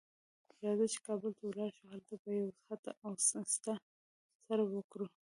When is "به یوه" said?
2.21-2.51